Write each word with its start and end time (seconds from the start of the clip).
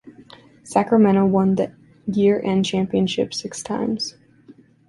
Sacramento 0.63 1.27
won 1.27 1.53
the 1.53 1.71
year-end 2.07 2.65
Championship 2.65 3.35
six 3.35 3.61
times. 3.61 4.15